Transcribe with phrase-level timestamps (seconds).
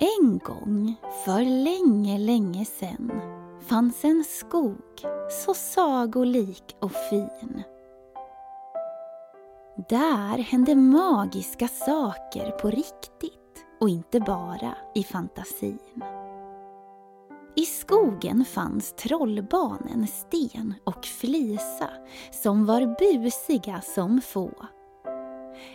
[0.00, 0.94] En gång,
[1.24, 3.12] för länge, länge sen,
[3.60, 5.02] fanns en skog
[5.44, 7.62] så sagolik och fin.
[9.88, 16.02] Där hände magiska saker på riktigt och inte bara i fantasin.
[17.56, 21.90] I skogen fanns trollbarnen Sten och Flisa
[22.42, 24.50] som var busiga som få.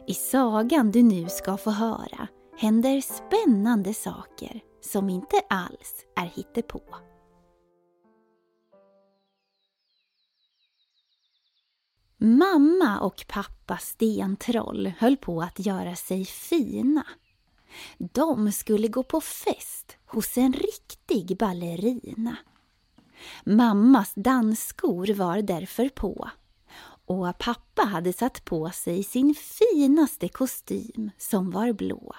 [0.07, 6.81] I sagan du nu ska få höra händer spännande saker som inte alls är hittepå.
[12.17, 17.05] Mamma och pappa Stentroll höll på att göra sig fina.
[17.97, 22.35] De skulle gå på fest hos en riktig ballerina.
[23.43, 26.29] Mammas dansskor var därför på
[27.05, 32.15] och pappa hade satt på sig sin finaste kostym som var blå.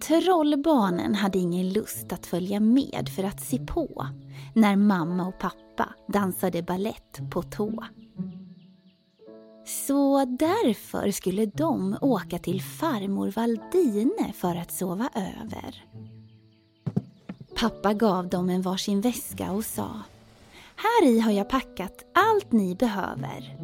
[0.00, 4.06] Trollbarnen hade ingen lust att följa med för att se på
[4.54, 7.84] när mamma och pappa dansade ballett på tå.
[9.66, 15.84] Så därför skulle de åka till farmor Valdine för att sova över.
[17.56, 19.90] Pappa gav dem en varsin väska och sa
[20.76, 23.56] Här i har jag packat allt ni behöver.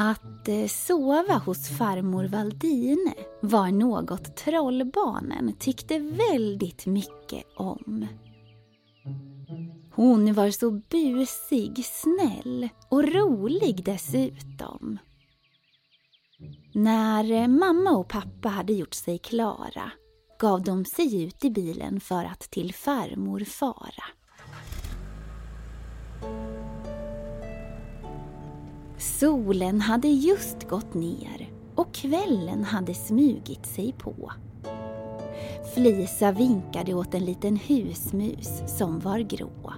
[0.00, 8.06] Att eh, sova hos farmor Valdine var något trollbarnen tyckte väldigt mycket om.
[9.94, 14.98] Hon var så busig, snäll och rolig dessutom.
[16.74, 19.92] När eh, mamma och pappa hade gjort sig klara
[20.40, 24.04] gav de sig ut i bilen för att till farmor fara.
[29.20, 34.32] Solen hade just gått ner och kvällen hade smugit sig på.
[35.74, 39.72] Flisa vinkade åt en liten husmus som var grå.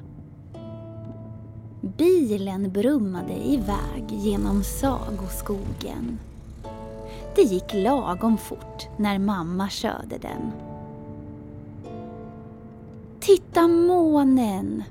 [1.81, 6.19] Bilen brummade iväg genom sagoskogen.
[7.35, 10.53] Det gick lagom fort när mamma körde den.
[13.21, 14.85] Titta månen!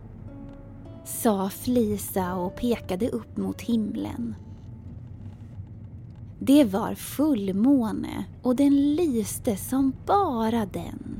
[1.10, 4.36] Sa Flisa och pekade upp mot himlen.
[6.40, 11.20] Det var fullmåne och den lyste som bara den.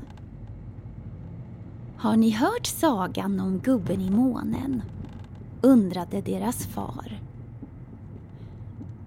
[1.96, 4.82] Har ni hört sagan om gubben i månen?
[5.60, 7.20] undrade deras far.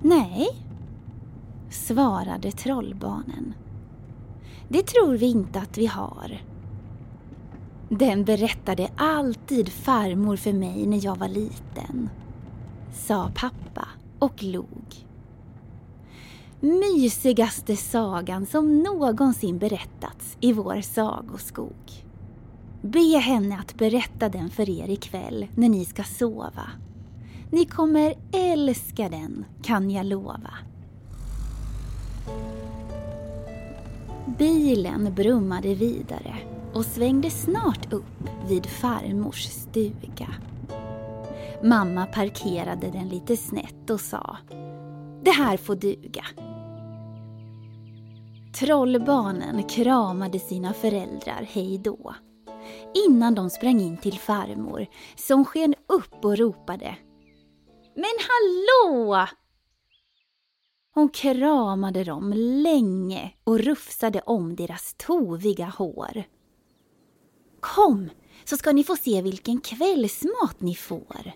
[0.01, 0.47] Nej,
[1.69, 3.53] svarade trollbarnen.
[4.67, 6.41] Det tror vi inte att vi har.
[7.99, 12.09] Den berättade alltid farmor för mig när jag var liten,
[12.93, 13.87] sa pappa
[14.19, 15.05] och log.
[16.59, 22.05] Mysigaste sagan som någonsin berättats i vår sagoskog.
[22.81, 26.69] Be henne att berätta den för er ikväll när ni ska sova.
[27.51, 30.53] Ni kommer älska den, kan jag lova.
[34.37, 40.29] Bilen brummade vidare och svängde snart upp vid farmors stuga.
[41.63, 44.37] Mamma parkerade den lite snett och sa
[45.23, 46.25] Det här får duga.
[48.59, 52.15] Trollbarnen kramade sina föräldrar hej då
[53.07, 54.85] innan de sprang in till farmor
[55.15, 56.95] som sken upp och ropade
[57.95, 59.27] Men hallå!
[60.93, 66.23] Hon kramade dem länge och rufsade om deras toviga hår.
[67.63, 68.09] Kom,
[68.45, 71.31] så ska ni få se vilken kvällsmat ni får.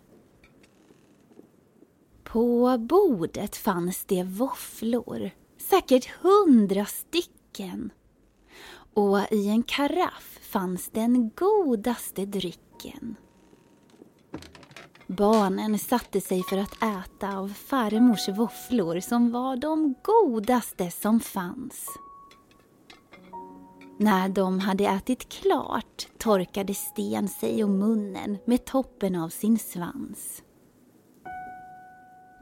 [2.24, 7.91] På bordet fanns det våfflor, säkert hundra stycken.
[8.94, 13.15] Och i en karaff fanns den godaste drycken.
[15.07, 21.97] Barnen satte sig för att äta av farmors våfflor som var de godaste som fanns.
[23.99, 30.44] När de hade ätit klart torkade Sten sig om munnen med toppen av sin svans.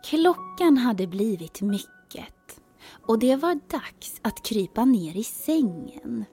[0.03, 2.61] Klockan hade blivit mycket
[3.07, 6.25] och det var dags att krypa ner i sängen.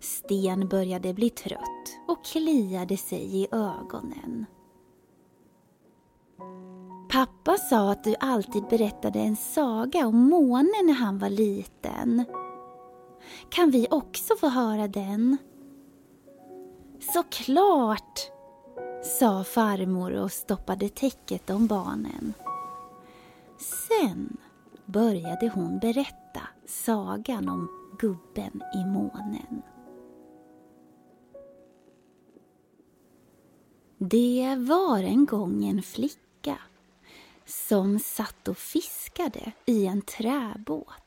[0.00, 4.46] Sten började bli trött och kliade sig i ögonen.
[7.10, 12.24] Pappa sa att du alltid berättade en saga om månen när han var liten.
[13.48, 15.36] Kan vi också få höra den?
[17.14, 18.20] Såklart,
[19.04, 22.34] sa farmor och stoppade täcket om barnen.
[23.88, 24.36] Sen
[24.86, 27.68] började hon berätta sagan om
[27.98, 29.62] gubben i månen.
[33.98, 36.58] Det var en gång en flicka
[37.44, 40.99] som satt och fiskade i en träbåt.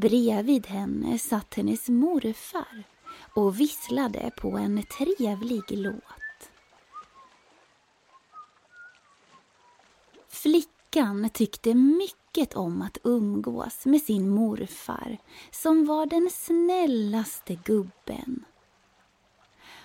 [0.00, 2.84] Bredvid henne satt hennes morfar
[3.34, 6.50] och visslade på en trevlig låt.
[10.28, 15.18] Flickan tyckte mycket om att umgås med sin morfar
[15.50, 18.44] som var den snällaste gubben.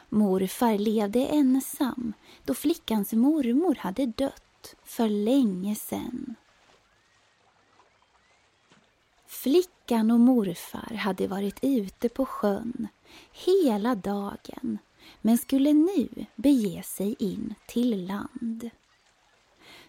[0.10, 2.13] Morfar levde ensam
[2.44, 6.36] då flickans mormor hade dött för länge sedan.
[9.44, 12.88] Flickan och morfar hade varit ute på sjön
[13.45, 14.78] hela dagen
[15.22, 18.69] men skulle nu bege sig in till land.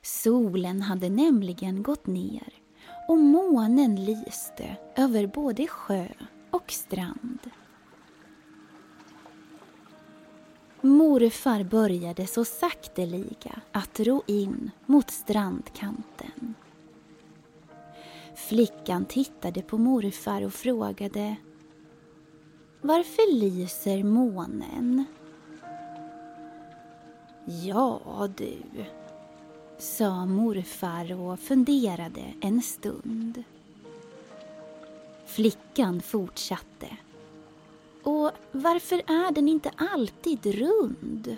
[0.03, 2.49] Solen hade nämligen gått ner
[3.09, 6.09] och månen lyste över både sjö
[6.51, 7.39] och strand.
[10.81, 16.55] Morfar började så sakteliga att ro in mot strandkanten.
[18.49, 21.37] Flickan tittade på morfar och frågade
[22.81, 25.05] Varför lyser månen?
[27.45, 28.85] Ja du,
[29.79, 33.45] sa morfar och funderade en stund.
[35.27, 36.97] Flickan fortsatte.
[38.03, 41.37] Och varför är den inte alltid rund?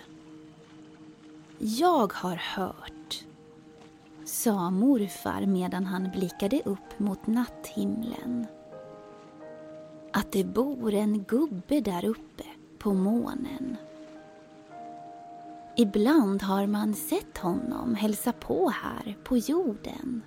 [1.57, 2.96] Jag har hört,
[4.27, 8.45] sa morfar medan han blickade upp mot natthimlen.
[10.13, 12.43] Att det bor en gubbe där uppe
[12.79, 13.77] på månen.
[15.77, 20.21] Ibland har man sett honom hälsa på här på jorden.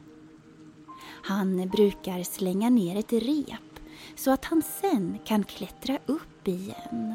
[1.23, 3.81] Han brukar slänga ner ett rep
[4.17, 7.15] så att han sen kan klättra upp igen.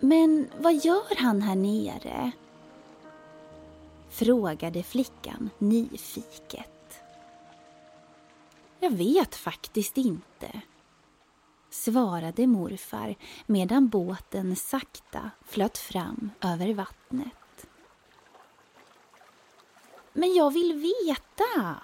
[0.00, 2.32] Men vad gör han här nere?
[4.10, 7.02] Frågade flickan nyfiket.
[8.80, 10.62] Jag vet faktiskt inte,
[11.70, 13.14] svarade morfar
[13.46, 17.66] medan båten sakta flöt fram över vattnet.
[20.12, 21.76] Men jag vill veta,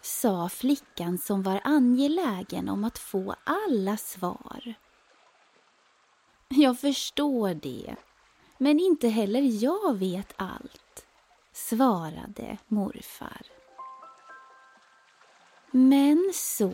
[0.00, 4.74] sa flickan som var angelägen om att få alla svar.
[6.48, 7.96] Jag förstår det,
[8.64, 11.06] men inte heller jag vet allt,
[11.52, 13.42] svarade morfar.
[15.70, 16.72] Men så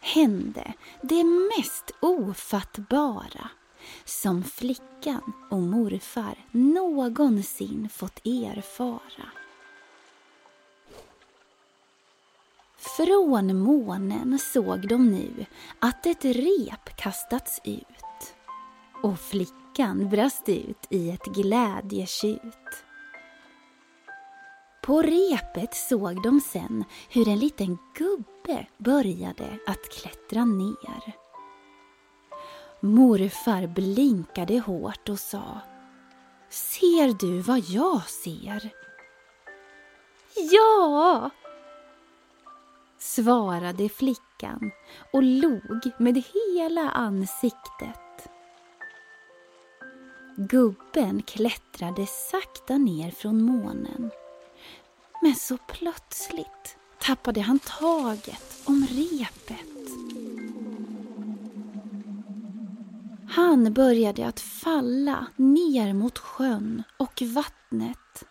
[0.00, 3.50] hände det mest ofattbara
[4.04, 9.28] som flickan och morfar någonsin fått erfara.
[12.78, 15.46] Från månen såg de nu
[15.78, 18.34] att ett rep kastats ut
[19.02, 22.84] och flickan Flickan brast ut i ett glädjetjut.
[24.82, 31.16] På repet såg de sen hur en liten gubbe började att klättra ner.
[32.80, 35.60] Morfar blinkade hårt och sa
[36.48, 38.70] Ser du vad jag ser?
[40.52, 41.30] Ja!
[42.98, 44.70] svarade flickan
[45.12, 48.03] och log med hela ansiktet.
[50.36, 54.10] Gubben klättrade sakta ner från månen
[55.22, 59.74] men så plötsligt tappade han taget om repet.
[63.28, 68.24] Han började att falla ner mot sjön och vattnet.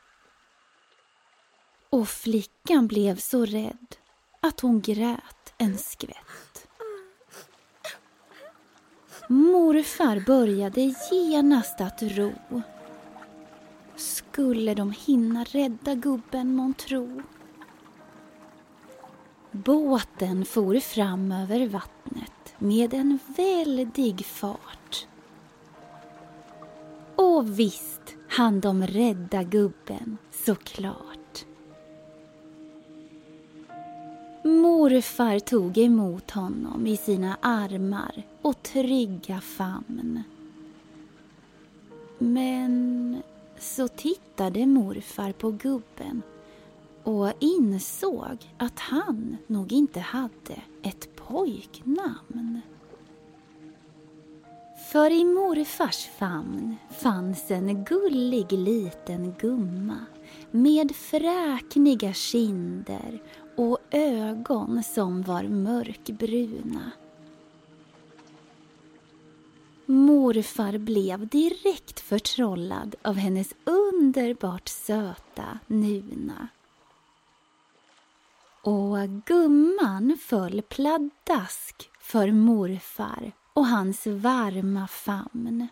[1.90, 3.96] Och flickan blev så rädd
[4.40, 6.53] att hon grät en skvätt.
[9.34, 12.62] Morfar började genast att ro
[13.96, 17.22] skulle de hinna rädda gubben månntro?
[19.52, 25.08] Båten for fram över vattnet med en väldig fart.
[27.16, 31.13] Och visst hann de rädda gubben, såklart.
[34.46, 40.24] Morfar tog emot honom i sina armar och trygga famn.
[42.18, 43.18] Men
[43.60, 46.22] så tittade morfar på gubben
[47.04, 52.62] och insåg att han nog inte hade ett pojknamn.
[54.92, 60.06] För i morfars famn fanns en gullig liten gumma
[60.52, 63.22] med fräkniga kinder
[63.56, 66.92] och ögon som var mörkbruna.
[69.86, 76.48] Morfar blev direkt förtrollad av hennes underbart söta Nuna.
[78.62, 85.68] Och gumman föll pladask för morfar och hans varma famn.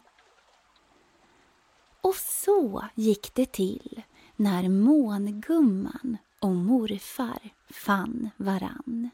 [2.01, 4.01] Och så gick det till
[4.35, 9.10] när mångumman och morfar fann varann.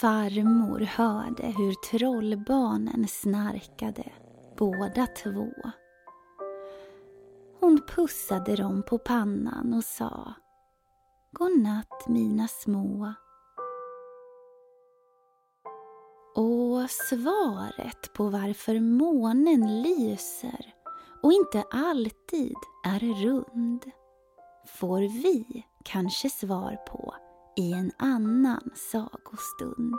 [0.00, 4.12] Farmor hörde hur trollbarnen snarkade,
[4.58, 5.52] båda två.
[7.60, 10.34] Hon pussade dem på pannan och sa
[11.32, 13.14] Godnatt mina små.
[16.34, 20.75] Och svaret på varför månen lyser
[21.22, 23.84] och inte alltid är rund
[24.66, 27.14] får vi kanske svar på
[27.56, 29.98] i en annan sagostund.